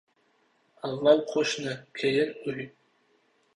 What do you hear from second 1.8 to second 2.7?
keyin uy.